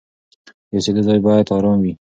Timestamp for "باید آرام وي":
1.27-1.93